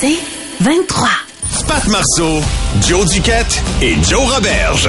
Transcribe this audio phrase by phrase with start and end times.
[0.00, 0.18] C'est
[0.60, 1.08] 23.
[1.66, 2.40] Pat Marceau,
[2.86, 4.88] Joe Duquette et Joe Roberge.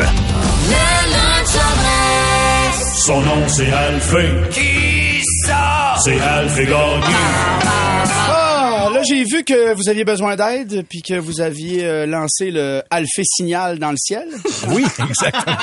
[3.05, 4.29] Son nom c'est Alphée.
[4.51, 5.95] Qui ça?
[6.03, 7.15] C'est Alphée Gagné.
[8.31, 12.51] Ah, là, j'ai vu que vous aviez besoin d'aide, puis que vous aviez euh, lancé
[12.51, 14.27] le Alphée Signal dans le ciel.
[14.69, 15.55] Oui, exactement.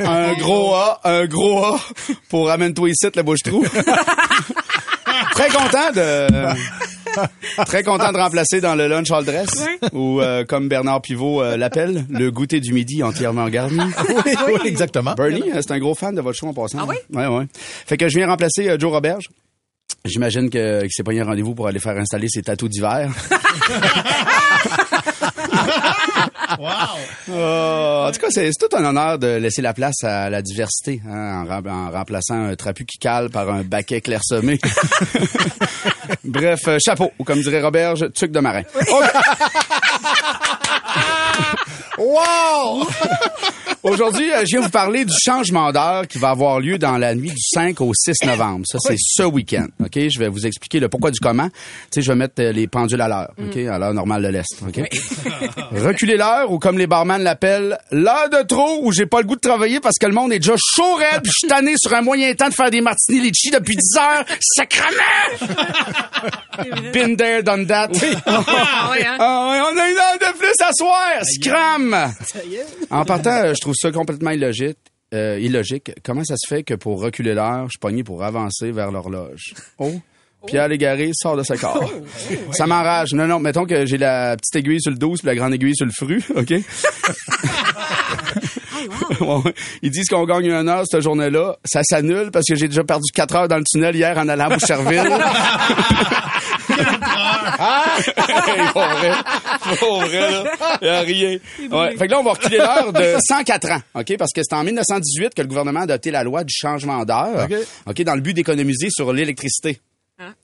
[0.00, 1.80] Un gros A, un gros A
[2.28, 3.64] pour amène-toi ici, le bouche-trou.
[5.32, 6.28] Très content de...
[7.66, 11.56] Très content de remplacer dans le lunch all dress, ou euh, comme Bernard Pivot euh,
[11.56, 13.78] l'appelle, le goûter du midi entièrement garni.
[14.26, 15.14] oui, oui, exactement.
[15.14, 16.78] Bernie, euh, c'est un gros fan de votre show en passant.
[16.80, 16.96] Ah oui?
[17.12, 17.46] Ouais, ouais.
[17.52, 19.28] Fait que je viens remplacer euh, Joe Roberge.
[20.04, 23.10] J'imagine que, c'est pas un rendez-vous pour aller faire installer ses tatous d'hiver.
[27.28, 31.00] Euh, en tout cas, c'est tout un honneur de laisser la place à la diversité
[31.08, 34.58] hein, en, rem- en remplaçant un trapu qui cale par un baquet clairsemé.
[36.24, 38.62] Bref, euh, chapeau, ou comme dirait Roberge, tuc de marin.
[41.98, 42.86] Wow!
[43.90, 47.14] Aujourd'hui, euh, je viens vous parler du changement d'heure qui va avoir lieu dans la
[47.14, 48.64] nuit du 5 au 6 novembre.
[48.66, 49.66] Ça, c'est ce week-end.
[49.80, 49.98] OK?
[50.08, 51.48] Je vais vous expliquer le pourquoi du comment.
[51.48, 51.56] Tu
[51.92, 53.30] sais, je vais mettre euh, les pendules à l'heure.
[53.38, 53.56] OK?
[53.56, 54.62] À l'heure normale de l'Est.
[54.66, 54.80] OK?
[55.72, 59.36] Reculer l'heure, ou comme les barman l'appellent, l'heure de trop où j'ai pas le goût
[59.36, 61.94] de travailler parce que le monde est déjà chaud raide puis je suis tanné sur
[61.94, 64.24] un moyen temps de faire des martinis litchi depuis 10 heures.
[64.40, 65.58] Sacrement!
[66.92, 67.88] Been there, done that.
[68.26, 69.16] Ah ouais, hein?
[69.18, 71.06] Ah ouais, on a une heure de plus à soir!
[71.22, 71.96] Scram!
[72.90, 74.78] En partant, euh, je trouve ça complètement illogique.
[75.14, 75.90] Euh, illogique.
[76.04, 79.54] Comment ça se fait que pour reculer l'heure, je suis pogné pour avancer vers l'horloge?
[79.78, 79.92] Oh!
[80.46, 81.90] Pierre Légaré sort de ce corps.
[82.52, 83.12] Ça m'enrage.
[83.12, 85.74] Non, non, mettons que j'ai la petite aiguille sur le 12 puis la grande aiguille
[85.74, 86.50] sur le fru, OK?
[89.82, 91.56] Ils disent qu'on gagne une heure cette journée-là.
[91.64, 94.50] Ça s'annule parce que j'ai déjà perdu quatre heures dans le tunnel hier en allant
[94.50, 95.02] à Boucherville.
[98.72, 99.12] Pour vrai.
[99.78, 100.44] Pour vrai, là.
[100.82, 101.38] Y a rien.
[101.70, 101.96] Ouais.
[101.96, 104.16] Fait que là, on va reculer l'heure de 104 ans, OK?
[104.16, 107.44] Parce que c'est en 1918 que le gouvernement a adopté la loi du changement d'heure.
[107.44, 107.54] OK.
[107.86, 108.02] OK?
[108.02, 109.80] Dans le but d'économiser sur l'électricité.
[110.18, 110.34] Hein?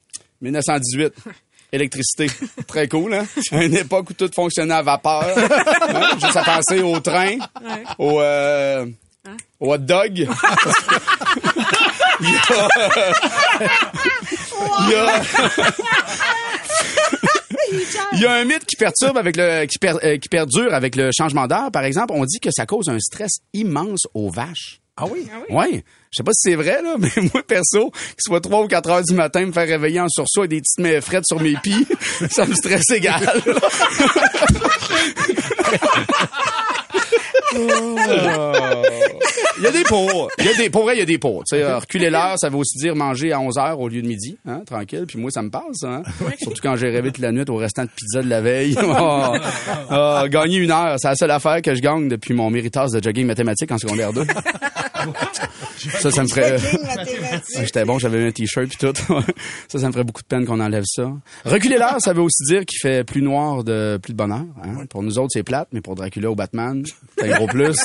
[0.40, 1.12] 1918.
[1.72, 2.28] Électricité.
[2.68, 3.26] Très cool, hein?
[3.50, 5.24] À une époque où tout fonctionnait à vapeur.
[5.88, 6.10] Hein?
[6.22, 7.36] Juste à penser au train,
[7.98, 8.86] au, euh,
[9.58, 10.28] au hot dog.
[12.20, 12.28] Il
[14.90, 15.22] y a...
[18.12, 18.32] Il y a...
[18.32, 21.70] Un mythe qui perturbe avec le qui, per- euh, qui perdure avec le changement d'heure,
[21.72, 22.12] par exemple.
[22.16, 24.80] On dit que ça cause un stress immense aux vaches.
[24.96, 25.26] Ah oui?
[25.50, 25.82] Ouais.
[26.12, 28.90] Je sais pas si c'est vrai, là, mais moi, perso, qu'il soit 3 ou 4
[28.90, 31.56] heures du matin, me faire réveiller en sursaut avec des petites mains frettes sur mes
[31.56, 31.86] pieds,
[32.30, 33.20] ça me stresse égal.
[37.56, 37.60] Il
[39.64, 40.28] y a des pour.
[40.38, 41.44] Il y a des, pour vrai, il y a des pour.
[41.44, 44.02] Tu sais, euh, reculer l'heure, ça veut aussi dire manger à 11 heures au lieu
[44.02, 45.04] de midi, hein, tranquille.
[45.06, 46.02] Puis moi, ça me passe, hein.
[46.38, 48.76] Surtout quand j'ai rêvé toute la nuit au restant de pizza de la veille.
[48.96, 49.34] Oh,
[49.90, 53.02] oh, gagner une heure, c'est la seule affaire que je gagne depuis mon méritas de
[53.02, 54.24] jogging mathématique en secondaire 2.
[56.00, 56.56] ça, ça me ferait...
[56.88, 57.04] Ah,
[57.64, 58.94] J'étais bon, j'avais un t-shirt puis tout.
[59.68, 61.10] ça, ça me ferait beaucoup de peine qu'on enlève ça.
[61.44, 64.44] Reculer l'heure, ça veut aussi dire qu'il fait plus noir de plus de bonheur.
[64.62, 64.86] Hein?
[64.88, 66.82] Pour nous autres, c'est plate, mais pour Dracula ou Batman,
[67.16, 67.78] c'est un gros plus.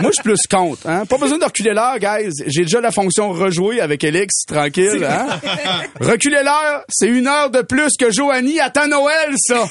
[0.00, 0.88] Moi, je suis plus contre.
[0.88, 0.95] Hein?
[1.04, 2.32] Pas besoin de reculer l'heure, guys.
[2.46, 5.04] J'ai déjà la fonction rejouer avec Elix, tranquille.
[5.04, 5.26] Hein?
[6.00, 9.66] Reculer l'heure, c'est une heure de plus que Joanie attend Noël, ça.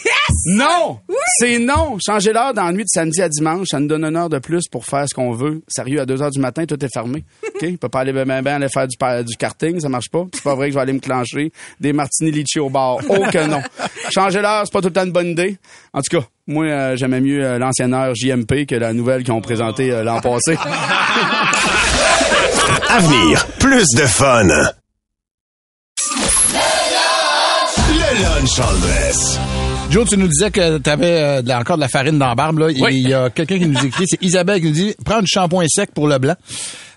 [0.46, 1.00] Non!
[1.40, 1.98] C'est non!
[2.06, 4.40] Changer l'heure dans la nuit de samedi à dimanche, ça nous donne une heure de
[4.40, 5.62] plus pour faire ce qu'on veut.
[5.68, 7.24] Sérieux, à 2 heures du matin, tout est fermé.
[7.44, 7.64] OK?
[7.64, 10.26] On peut pas aller ben, ben, ben aller faire du, du karting, ça marche pas.
[10.34, 12.98] C'est pas vrai que je vais aller me clencher des martini litchi au bar.
[13.10, 13.62] Oh que non.
[14.14, 15.58] Changer l'heure, c'est pas tout le temps une bonne idée.
[15.96, 19.32] En tout cas, moi, euh, j'aimais mieux euh, l'ancienne heure JMP que la nouvelle qu'ils
[19.32, 20.58] ont présentée euh, l'an passé.
[22.90, 24.44] Avenir, plus de fun.
[24.44, 24.64] Le
[28.22, 29.40] lunch all dress.
[29.90, 32.60] Joe, tu nous disais que tu avais encore de la farine dans la barbe.
[32.60, 32.66] Là.
[32.66, 32.76] Oui.
[32.92, 35.64] Il y a quelqu'un qui nous écrit, c'est Isabelle qui nous dit, prends du shampoing
[35.70, 36.36] sec pour le blanc.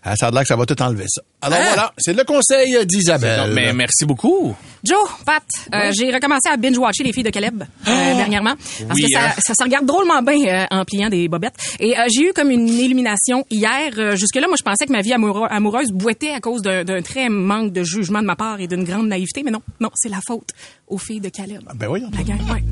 [0.04, 1.22] Ah, ça a l'air que ça va tout enlever ça.
[1.42, 1.64] Alors Hein?
[1.66, 3.52] voilà, c'est le conseil d'Isabelle.
[3.52, 4.54] Mais merci beaucoup.
[4.84, 5.42] Joe, Pat,
[5.74, 8.54] euh, j'ai recommencé à binge-watcher les filles de Caleb euh, dernièrement.
[8.56, 9.32] Parce Oui, que ça, hein?
[9.38, 11.54] ça se regarde drôlement bien euh, en pliant des bobettes.
[11.80, 13.90] Et euh, j'ai eu comme une illumination hier.
[13.98, 17.02] Euh, Jusque-là, moi, je pensais que ma vie amoureux- amoureuse boitait à cause d'un d'un
[17.02, 19.42] très manque de jugement de ma part et d'une grande naïveté.
[19.44, 20.50] Mais non, non, c'est la faute
[20.86, 21.62] aux filles de Caleb.
[21.74, 22.62] Ben oui, La gang, ouais.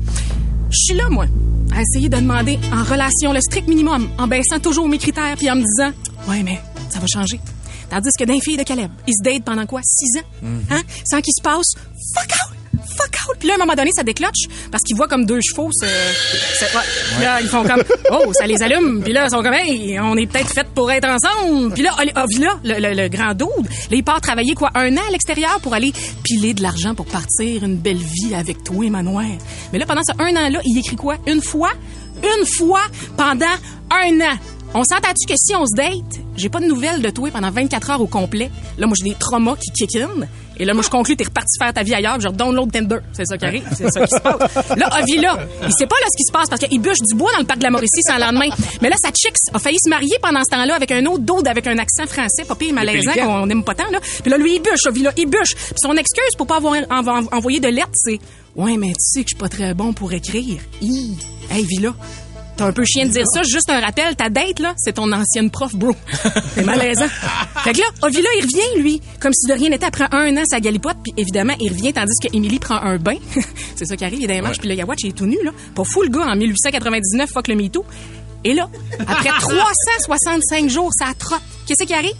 [0.69, 1.25] Je suis là, moi,
[1.73, 5.49] à essayer de demander en relation le strict minimum, en baissant toujours mes critères puis
[5.49, 5.91] en me disant,
[6.29, 6.59] ouais, mais
[6.89, 7.39] ça va changer.
[7.89, 9.79] Tandis que d'un fille de Caleb, ils se datent pendant quoi?
[9.83, 10.47] Six ans?
[10.69, 10.81] Hein?
[11.09, 11.73] Sans qu'il se passe
[12.13, 12.56] fuck out!
[12.97, 13.35] Fuck out!
[13.39, 15.85] Puis là, à un moment donné, ça décloche parce qu'ils voient comme deux chevaux se...
[15.85, 16.83] se- ouais.
[17.15, 19.01] Puis Là, ils font comme, oh, ça les allume.
[19.03, 21.73] Puis là, ils sont comme, hey, on est peut-être fait pour être ensemble.
[21.73, 24.95] Puis là, Oli- Ovila, le, le- le grand dude, là, il part travailler quoi, un
[24.97, 28.89] an à l'extérieur pour aller piler de l'argent pour partir une belle vie avec toi,
[28.89, 29.25] Manoir.
[29.71, 31.15] Mais là, pendant ce un an-là, il écrit quoi?
[31.27, 31.71] Une fois?
[32.23, 32.81] Une fois
[33.15, 33.45] pendant
[33.91, 34.37] un an.
[34.73, 37.89] On s'entend-tu que si on se date, j'ai pas de nouvelles de toi pendant 24
[37.91, 38.49] heures au complet?
[38.77, 40.09] Là, moi, j'ai des traumas qui kick in.
[40.59, 42.97] Et là, moi, je conclus, t'es reparti faire ta vie ailleurs, je download Tinder.
[43.13, 44.77] C'est ça qui arrive, c'est ça qui se passe.
[44.77, 47.31] Là, Ovila, il sait pas là ce qui se passe parce qu'il bûche du bois
[47.33, 48.49] dans le parc de la Mauricie sans lendemain.
[48.81, 51.47] Mais là, sa chicks a failli se marier pendant ce temps-là avec un autre dude
[51.47, 53.99] avec un accent français, pas pire malaisant qu'on n'aime pas tant, là.
[54.21, 55.55] Puis là, lui, il bûche, Ovila, il bûche.
[55.55, 58.19] Puis son excuse pour pas avoir env- envoyé de lettres, c'est
[58.55, 60.57] Ouais, mais tu sais que je suis pas très bon pour écrire.
[60.81, 61.15] Hi.
[61.51, 61.93] Hey, Villa.
[62.57, 63.43] T'as un peu chien de dire ça.
[63.43, 65.95] Juste un rappel, ta date, là, c'est ton ancienne prof, bro.
[66.55, 67.07] C'est malaisant.
[67.63, 70.43] fait que là, Ovila, il revient, lui, comme si de rien n'était après un an,
[70.49, 70.97] sa galipote.
[71.03, 73.17] Puis évidemment, il revient tandis que Émilie prend un bain.
[73.75, 74.57] c'est ça qui arrive, il est dans les marches.
[74.57, 75.51] Puis le Yawatch, il est tout nu, là.
[75.75, 77.85] Pas fou, le gars, en 1899, fuck le MeToo.
[78.43, 78.69] Et là,
[79.07, 81.41] après 365 jours, ça trotte.
[81.67, 82.15] Qu'est-ce qui arrive?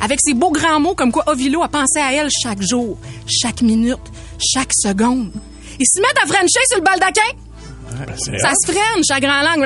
[0.00, 2.98] Avec ces beaux grands mots comme quoi Ovilo a pensé à elle chaque jour,
[3.28, 4.00] chaque minute,
[4.38, 5.32] chaque seconde.
[5.78, 7.20] Ils se mettent à frencher sur le baldaquin.
[8.38, 9.58] Ça se freine, chaque grand langue.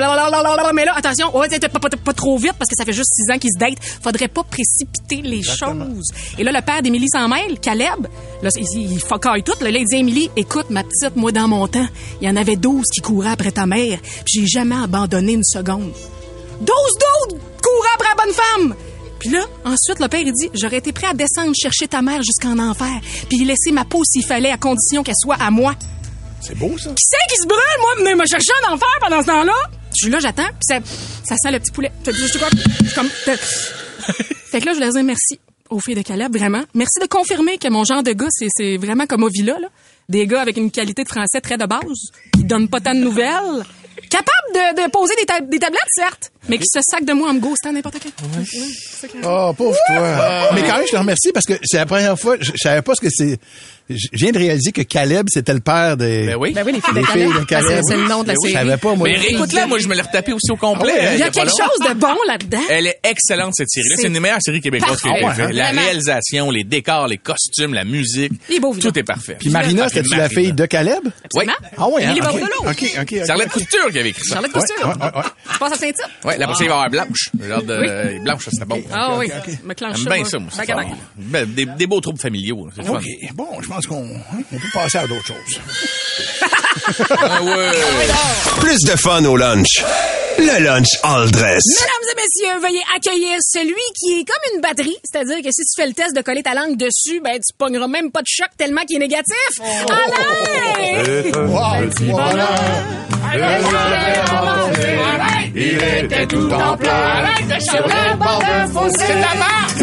[0.73, 3.31] Mais là, attention, ouais, pas, pas- pas trop vite parce que ça fait juste six
[3.31, 3.77] ans qu'ils se datent.
[4.01, 6.07] Faudrait pas précipiter les choses.
[6.37, 8.07] Et là, le père d'Émilie s'en mêle, Caleb,
[8.41, 9.53] là, il, il focaille tout.
[9.61, 11.87] Là, il dit Émilie, écoute, ma petite, moi, dans mon temps,
[12.21, 13.99] il y en avait 12 qui couraient après ta mère.
[14.25, 15.91] Puis j'ai jamais abandonné une seconde.
[16.61, 18.75] 12 d'autres couraient après la bonne femme.
[19.19, 22.21] Puis là, ensuite, le père, il dit, j'aurais été prêt à descendre chercher ta mère
[22.21, 25.73] jusqu'en enfer, puis laisser ma peau s'il fallait, à condition qu'elle soit à moi.
[26.47, 26.89] C'est beau, ça.
[26.91, 29.53] Qui c'est qui se brûle, moi, venez me chercher en enfer pendant ce temps-là?
[29.89, 30.79] Je suis là, j'attends, puis ça,
[31.27, 31.91] ça sent le petit poulet.
[32.05, 32.47] Je sais quoi?
[32.53, 33.09] Je suis comme,
[34.51, 35.39] fait que là, je leur dis merci
[35.69, 36.63] aux filles de Caleb, vraiment.
[36.73, 39.67] Merci de confirmer que mon genre de gars, c'est, vraiment comme Ovila, là.
[40.07, 41.81] Des gars avec une qualité de français très de base,
[42.33, 43.65] qui donnent pas tant de nouvelles.
[44.09, 47.29] Capable de, de poser des, ta- des tablettes, certes, mais qui se sac de moi
[47.31, 48.09] en me ghostant n'importe quand.
[49.01, 49.27] Ça qui arrive.
[49.27, 50.49] Oh, pauvre toi.
[50.53, 52.81] Mais quand même, je te remercie parce que c'est la première fois, je, je savais
[52.83, 53.37] pas ce que c'est.
[53.89, 56.25] Je viens de réaliser que Caleb, c'était le père des.
[56.27, 56.51] Ben oui.
[56.53, 57.29] Ben oui, les filles de Les Caleb.
[57.31, 57.69] filles de Caleb.
[57.69, 58.53] Ben, c'est, le nom de la Je série.
[58.53, 59.07] savais pas, moi.
[59.09, 60.93] Mais réécoute-la, moi, je me l'ai retapé aussi au complet.
[60.93, 62.59] Ah ouais, euh, Il y a quelque chose de bon là-dedans.
[62.69, 63.95] Elle est excellente, cette série-là.
[63.95, 65.43] C'est C'est une des meilleures séries québécoises a été parfait.
[65.47, 65.55] faite.
[65.55, 68.33] La réalisation, les décors, les costumes, la musique.
[68.49, 68.75] Les beaux.
[68.75, 69.37] Tout est parfait.
[69.39, 71.03] Puis Marina, c'était-tu la fille de Caleb?
[71.35, 71.45] Oui.
[71.77, 72.15] Ah ouais, hein?
[72.67, 73.15] OK.
[73.25, 74.35] Charlotte Couture qui avait écrit ça.
[74.35, 74.87] Charlotte Ouais, Couture.
[74.87, 75.23] ouais, ouais, ouais.
[75.53, 76.01] Tu passes à Saint-Tite?
[76.25, 77.29] Ouais, la prochaine, il va y avoir Blanche.
[77.47, 78.81] Genre de Blanche, c'était bon.
[78.91, 79.27] Ah oui.
[79.63, 80.49] Me clenche J'aime bien ça, moi.
[81.15, 81.45] Ben,
[81.77, 82.67] Des, beaux troubles familiaux.
[83.33, 85.59] Bon, je pense qu'on hein, on peut passer à d'autres choses.
[87.11, 87.71] Ah ouais.
[88.59, 89.83] Plus de fun au lunch.
[90.39, 91.61] Le lunch all dress.
[91.65, 94.97] Mesdames et messieurs, veuillez accueillir celui qui est comme une batterie.
[95.03, 97.87] C'est-à-dire que si tu fais le test de coller ta langue dessus, ben, tu pogneras
[97.87, 99.35] même pas de choc tellement qu'il est négatif.
[99.61, 100.27] Alain!
[101.47, 102.55] Wow, Petit bonheur.
[105.55, 107.27] Il était tout en pleurs.
[107.59, 109.05] Sur le bord d'un fossé.
[109.07, 109.77] C'est la marque!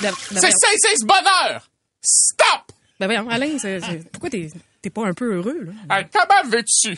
[0.00, 1.68] Ben, ben, C'est c'est c'est ce bonheur!
[2.02, 2.72] Stop!
[2.98, 4.48] ben voyons, Alain, c'est- c'est- pourquoi t'es
[4.82, 5.98] t'es pas un peu heureux, là?
[5.98, 6.96] Hey, comment veux-tu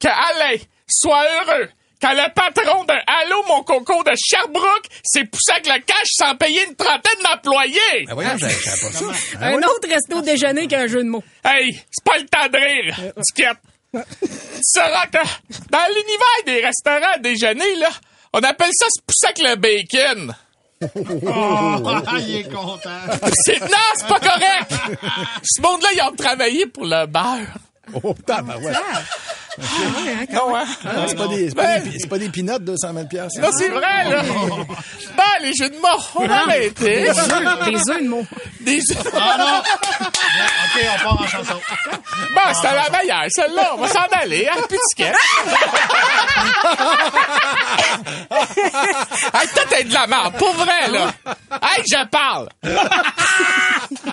[0.00, 0.56] que Alain
[0.88, 1.68] soit heureux?
[2.00, 6.34] Quand le patron de Allô mon coco de Sherbrooke s'est poussé avec le cash sans
[6.34, 8.06] payer une trentaine d'employés?
[8.08, 9.04] Ben voyons, savais pas ça.
[9.40, 11.22] Un autre resto déjeuner qu'un jeu de mots.
[11.44, 13.58] Hey, c'est pas le temps de rire, Tiquette.
[14.20, 14.28] tu
[14.62, 15.18] sauras que
[15.70, 17.90] dans l'univers des restaurants à déjeuner, là,
[18.32, 20.34] on appelle ça se pousser avec le bacon.
[22.18, 22.90] il est content.
[23.44, 24.72] C'est, non, c'est pas correct!
[25.44, 27.46] Ce monde-là, ils ont travaillé pour le beurre.
[28.02, 28.76] Oh, tabarouette.
[30.32, 30.64] Non, hein?
[30.84, 33.38] Ah, C'est pas des, c'est pas des, c'est pas des peanuts de 100 000 piastres.
[33.40, 34.22] Non, c'est vrai, là.
[34.22, 34.66] Bon,
[35.42, 37.02] les jeux de mots, on va arrêter.
[37.02, 38.24] Des œufs, de mots.
[38.60, 39.06] Des œufs.
[39.06, 41.60] OK, on part en chanson.
[42.34, 43.72] Bon, c'était la meilleure, celle-là.
[43.74, 44.60] On va s'en aller, hein,
[44.92, 45.12] sketch.
[49.34, 51.12] hey, toi, t'es de la merde, pour vrai, là.
[51.62, 52.48] Hey, je parle.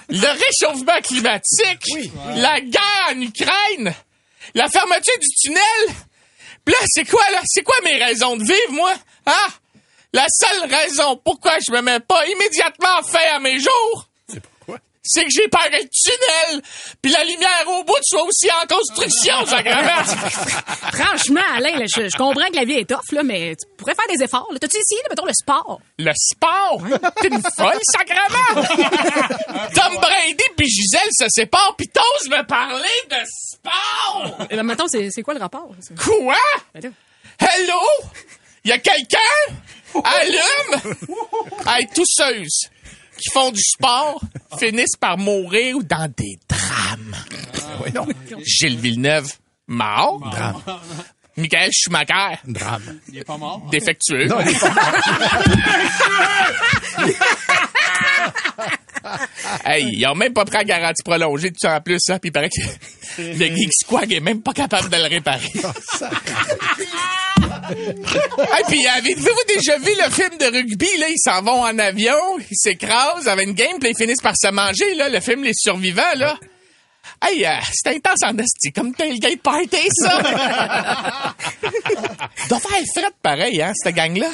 [0.09, 3.93] Le réchauffement climatique, la guerre en Ukraine,
[4.53, 5.95] la fermeture du tunnel.
[6.65, 7.39] Pis là, c'est quoi, là?
[7.45, 8.93] C'est quoi mes raisons de vivre, moi?
[9.25, 9.47] Hein?
[10.11, 14.08] La seule raison pourquoi je me mets pas immédiatement fin à mes jours,
[15.03, 16.61] c'est que j'ai peur le tunnel
[17.01, 20.03] puis la lumière au bout soit aussi en construction, sacrément.
[20.93, 23.95] Franchement, Alain, là, je, je comprends que la vie est tough, là, mais tu pourrais
[23.95, 24.47] faire des efforts.
[24.51, 24.59] là.
[24.59, 25.79] T'as-tu essayé, là, mettons, le sport?
[25.97, 26.81] Le sport?
[27.21, 28.67] T'es une folle, sacrément!
[29.75, 34.37] Tom Brady puis Gisèle se séparent pis t'oses me parler de sport!
[34.49, 35.69] Eh ben, mettons, c'est quoi le rapport?
[35.79, 35.93] ça?
[36.03, 36.35] Quoi?
[36.73, 36.89] Ben là.
[37.47, 37.79] Hello?
[38.65, 39.17] Y a quelqu'un?
[40.03, 40.95] Allume?
[41.65, 42.67] Hey, tousseuse.
[43.17, 44.21] qui font du sport
[44.57, 47.15] finissent par mourir ou dans des drames.
[47.83, 48.07] Oui, non.
[48.45, 49.31] Gilles Villeneuve,
[49.67, 50.19] mort.
[50.31, 50.61] Drame.
[51.37, 52.99] Michael Schumacher, Drame.
[53.71, 54.27] défectueux.
[59.65, 62.29] hey, ils ont même pas pris la garantie prolongée, tout ça en plus, ça, puis
[62.29, 65.49] il paraît que le Geek Squag est même pas capable de le réparer.
[68.39, 72.39] hey, puis avez-vous déjà vu le film de rugby, là, ils s'en vont en avion,
[72.39, 75.53] ils s'écrasent avec une game, puis ils finissent par se manger, là, le film Les
[75.53, 76.37] Survivants, là.
[77.21, 80.21] Hey, euh, c'est intense en esti, comme tailgate party, ça!
[82.49, 84.29] doit faire fret pareil, hein, cette gang-là.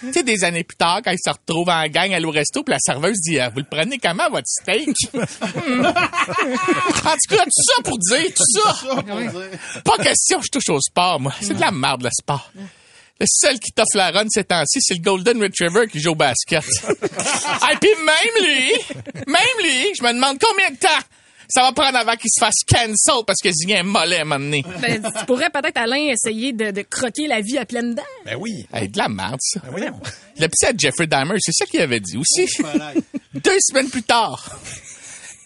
[0.00, 2.62] Tu sais, des années plus tard, quand ils se retrouvent en gang à l'au resto,
[2.62, 4.90] puis la serveuse dit euh, Vous le prenez comment, votre steak?
[5.14, 5.20] Hmm.
[5.86, 8.76] en tout cas, tout ça pour dire, tout ça.
[9.84, 11.32] Pas question, je touche au sport, moi.
[11.40, 12.50] C'est de la merde, le sport.
[13.20, 16.14] Le seul qui t'offre la run ces temps-ci, c'est le Golden Retriever qui joue au
[16.14, 16.62] basket.
[16.88, 18.72] Et puis même lui,
[19.26, 21.04] même lui, je me demande combien de temps
[21.48, 24.24] ça va prendre avant qu'il se fasse cancel parce que Ziggy est mollet à un
[24.24, 24.64] moment donné.
[24.80, 28.02] Ben, tu pourrais peut-être, Alain, essayer de, de croquer la vie à pleines dents.
[28.24, 28.66] Ben oui.
[28.72, 29.60] Hey, de la merde, ça.
[29.64, 30.00] Ben voyons.
[30.38, 32.46] Le petit à Jeffrey Dahmer, c'est ça qu'il avait dit aussi.
[33.34, 34.58] Deux semaines plus tard,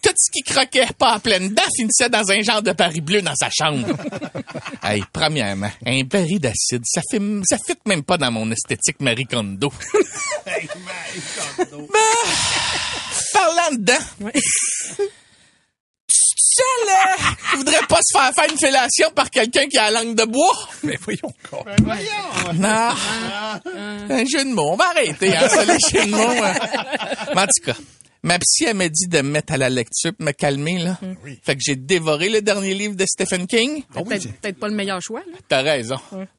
[0.02, 3.23] tout ce qui croquait pas à pleine dents finissait dans un genre de Paris bleu
[3.23, 3.87] dans sa chambre.
[4.82, 9.26] hey, premièrement, un baril d'acide, ça fait, ça fit même pas dans mon esthétique Marie
[9.26, 9.73] Kondo.
[10.44, 10.66] Ben,
[13.32, 14.30] parlant de dents.
[16.87, 17.16] Là,
[17.50, 20.25] tu voudrais pas se faire faire une fellation par quelqu'un qui a la langue de
[20.25, 20.68] bois?
[20.82, 21.32] Mais voyons.
[21.49, 21.64] quoi.
[22.54, 22.90] Non.
[24.11, 24.71] Un jeu de mots.
[24.73, 26.44] On va arrêter, hein, ça, les jeux de mots.
[26.44, 26.54] hein.
[27.35, 27.76] Mais en tout cas,
[28.23, 30.99] ma psy, elle m'a dit de me mettre à la lecture pour me calmer, là.
[31.44, 33.82] Fait que j'ai dévoré le dernier livre de Stephen King.
[33.94, 35.38] Ah oui, Peut-être pas le meilleur choix, là.
[35.49, 35.97] T'as raison.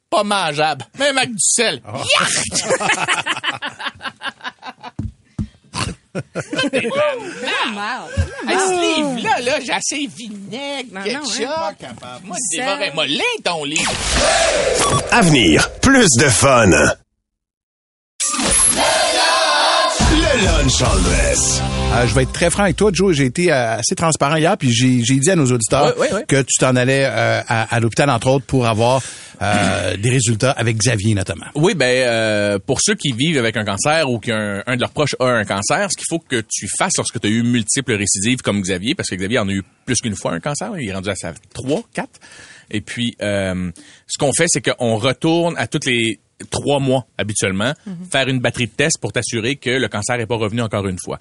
[0.10, 0.86] Pas mangeable.
[1.00, 1.82] Même avec du sel.
[1.86, 2.80] Yark!
[6.16, 6.90] Hey,
[8.58, 11.42] ce livre-là, là, j'ai assez vinaigre, Non, ketchup.
[11.42, 12.66] non, Moi, je Sel.
[12.66, 13.92] dévorais mollet ton livre.
[15.12, 16.70] Avenir, plus de fun.
[20.12, 21.62] Le lunch en dress.
[21.96, 23.14] Euh, je vais être très franc avec toi, Joe.
[23.16, 25.96] J'ai été euh, assez transparent hier, puis j'ai dit à nos auditeurs
[26.28, 29.02] que tu t'en allais euh, à, à l'hôpital, entre autres, pour avoir
[29.44, 31.46] euh, des résultats avec Xavier, notamment.
[31.56, 34.92] Oui, ben euh, pour ceux qui vivent avec un cancer ou qu'un un de leurs
[34.92, 37.94] proches a un cancer, ce qu'il faut que tu fasses lorsque tu as eu multiples
[37.94, 40.88] récidives comme Xavier, parce que Xavier en a eu plus qu'une fois un cancer, il
[40.88, 42.10] est rendu à sa 3, 4.
[42.72, 43.72] Et puis, euh,
[44.08, 46.20] ce qu'on fait, c'est qu'on retourne à toutes les
[46.50, 47.74] trois mois habituellement
[48.12, 50.98] faire une batterie de tests pour t'assurer que le cancer n'est pas revenu encore une
[51.04, 51.20] fois.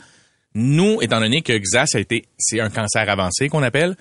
[0.54, 3.96] Nous, étant donné que XA, ça a été, c'est un cancer avancé qu'on appelle,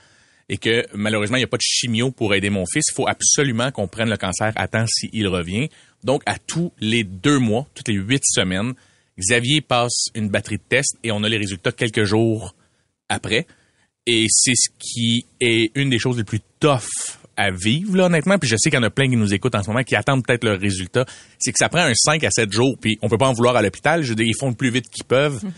[0.51, 3.07] et que malheureusement, il n'y a pas de chimio pour aider mon fils, il faut
[3.07, 5.69] absolument qu'on prenne le cancer à temps s'il revient.
[6.03, 8.73] Donc, à tous les deux mois, toutes les huit semaines,
[9.17, 12.53] Xavier passe une batterie de tests et on a les résultats quelques jours
[13.07, 13.47] après.
[14.05, 16.81] Et c'est ce qui est une des choses les plus tough
[17.37, 18.37] à vivre, là, honnêtement.
[18.37, 19.95] Puis je sais qu'il y en a plein qui nous écoutent en ce moment, qui
[19.95, 21.05] attendent peut-être le résultat.
[21.39, 23.55] C'est que ça prend un 5 à 7 jours, puis on peut pas en vouloir
[23.55, 24.03] à l'hôpital.
[24.03, 25.41] Je veux dire, ils font le plus vite qu'ils peuvent.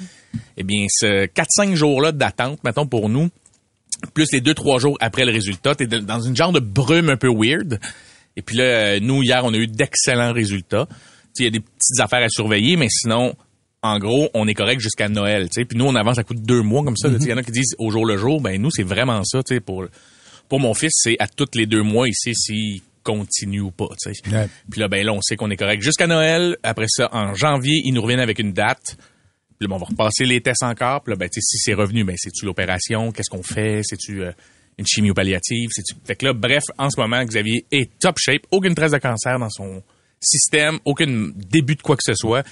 [0.58, 3.30] Eh bien, ce 4-5 jours-là d'attente, mettons, pour nous,
[4.14, 7.30] plus les 2-3 jours après le résultat, t'es dans une genre de brume un peu
[7.34, 7.80] weird.
[8.36, 10.88] Et puis là, euh, nous, hier, on a eu d'excellents résultats.
[11.40, 13.34] Il y a des petites affaires à surveiller, mais sinon,
[13.82, 15.50] en gros, on est correct jusqu'à Noël.
[15.50, 15.66] tu sais.
[15.66, 17.10] Puis nous, on avance à coup de deux mois comme ça.
[17.10, 18.42] Il y en a qui disent au jour le jour.
[18.42, 19.42] Ben nous, c'est vraiment ça.
[19.44, 19.86] tu sais, Pour,
[20.48, 23.90] pour mon fils, c'est à tous les deux mois, il sait s'il continue ou pas.
[24.02, 24.30] tu sais.
[24.32, 24.48] Ouais.
[24.72, 26.58] Puis là, ben là, on sait qu'on est correct jusqu'à Noël.
[26.64, 28.98] Après ça, en janvier, ils nous reviennent avec une date.
[29.60, 31.02] Puis ben, on va repasser les tests encore.
[31.04, 33.12] Puis là, ben, si c'est revenu, ben, c'est-tu l'opération?
[33.12, 33.82] Qu'est-ce qu'on fait?
[33.84, 34.32] C'est-tu euh,
[34.78, 35.70] une chimio palliative?
[35.72, 35.96] C'est-tu...
[36.06, 38.46] Fait que là, bref, en ce moment, Xavier est top shape.
[38.52, 39.84] Aucune trace de cancer dans son
[40.20, 40.80] système.
[40.86, 42.46] Aucun début de quoi que ce soit.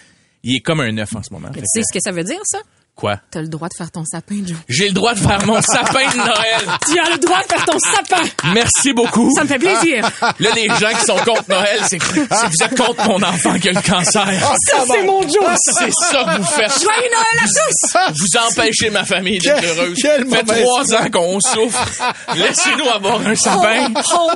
[0.43, 1.49] Il est comme un œuf en ce moment.
[1.51, 2.59] Tu sais ce que ça veut dire, ça?
[2.95, 3.17] Quoi?
[3.31, 4.57] T'as le droit de faire ton sapin, Joe.
[4.69, 6.77] J'ai le droit de faire mon sapin de Noël.
[6.91, 8.23] Tu as le droit de faire ton sapin!
[8.53, 9.29] Merci beaucoup.
[9.35, 10.09] Ça me fait plaisir.
[10.39, 13.69] Là, les gens qui sont contre Noël, c'est que vous êtes contre mon enfant qui
[13.69, 14.27] a le cancer.
[14.67, 15.43] Ça, c'est mon Joe!
[15.57, 16.81] C'est ça que vous faites.
[16.81, 18.13] Joyeux Noël à tous!
[18.19, 19.97] Vous empêchez ma famille d'être heureuse.
[20.01, 21.87] quelle Ça fait trois ans qu'on souffre.
[22.35, 23.87] Laissez-nous avoir un sapin.
[24.13, 24.29] Ho,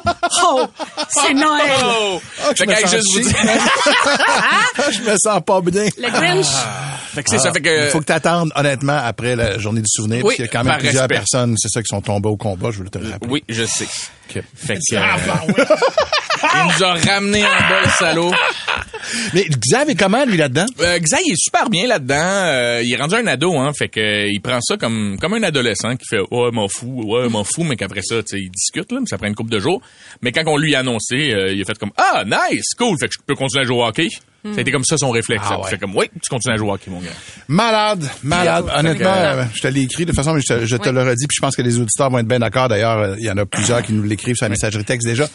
[0.44, 0.68] ho!
[1.10, 1.72] C'est Noël!
[1.84, 2.22] Oh!
[2.50, 3.36] je Fait me que, hey, sens juste vous dire.
[4.92, 5.88] je me sens pas bien.
[5.98, 6.48] Le Grinch!
[7.15, 7.51] Fait que c'est ça.
[7.53, 7.86] Fait que.
[7.86, 10.17] Il faut que tu attendes, honnêtement, après la journée du souvenir.
[10.17, 11.15] Oui, parce qu'il y a quand même plusieurs respect.
[11.15, 13.31] personnes, c'est ça, qui sont tombées au combat, je voulais te le rappeler.
[13.31, 13.88] Oui, je sais.
[14.29, 14.43] Ok.
[14.55, 14.95] Fait que.
[14.95, 15.00] euh,
[16.53, 18.34] il nous a ramené en bas, le salaud.
[19.34, 20.65] Mais Xav est comment, lui, là-dedans?
[20.81, 22.15] Euh, Xav, il est super bien là-dedans.
[22.19, 23.72] Euh, il est rendu un ado, hein.
[23.77, 27.03] Fait que euh, il prend ça comme comme un adolescent qui fait ouais m'en fous,
[27.05, 29.36] ouais m'en fous, mais qu'après ça, tu sais, il discute là, mais ça prend une
[29.36, 29.81] couple de jours.
[30.22, 33.07] Mais quand on lui a annoncé, euh, il a fait comme ah nice, cool, fait
[33.07, 34.07] que je peux continuer à jouer au hockey.
[34.53, 35.41] Ça a été comme ça son réflexe.
[35.50, 35.69] Ah Il ouais.
[35.72, 37.10] fait comme oui, tu continues à jouer au hockey, mon gars.
[37.48, 38.65] Malade, malade.
[38.67, 38.79] Yeah.
[38.79, 40.93] Honnêtement, euh, je te l'ai écrit de toute façon, mais je te, je te Oui.
[40.93, 42.67] le redis, puis je pense que les auditeurs vont être bien d'accord.
[42.69, 45.27] D'ailleurs, il y en a plusieurs qui nous l'écrivent sur la messagerie texte déjà.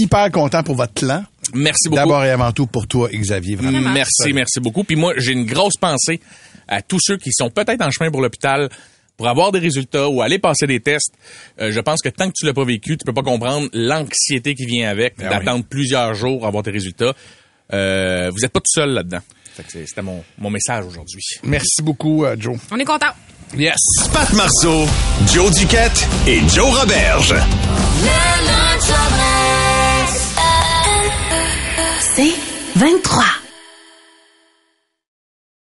[0.00, 1.24] Hyper content pour votre clan.
[1.54, 1.96] Merci beaucoup.
[2.00, 3.56] D'abord et avant tout pour toi, Xavier.
[3.56, 3.90] Vraiment.
[3.90, 4.84] Merci, merci beaucoup.
[4.84, 6.20] Puis moi, j'ai une grosse pensée
[6.66, 8.68] à tous ceux qui sont peut-être en chemin pour l'hôpital
[9.16, 11.12] pour avoir des résultats ou aller passer des tests.
[11.60, 14.54] Euh, je pense que tant que tu l'as pas vécu, tu peux pas comprendre l'anxiété
[14.54, 17.14] qui vient avec Ah d'attendre plusieurs jours pour avoir tes résultats.
[17.72, 19.20] Euh, vous êtes pas tout seul là-dedans.
[19.66, 21.20] C'était mon, mon message aujourd'hui.
[21.42, 22.56] Merci beaucoup, euh, Joe.
[22.70, 23.10] On est content.
[23.56, 23.76] Yes.
[24.12, 24.86] Pat Marceau,
[25.32, 27.34] Joe Duquette et Joe Roberge.
[32.00, 32.32] C'est
[32.76, 33.37] 23.